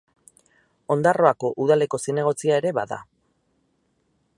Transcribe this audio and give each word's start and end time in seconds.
Ondarroako 0.95 1.53
udaleko 1.67 2.01
zinegotzia 2.07 2.59
ere 2.63 2.73
bada. 2.79 3.03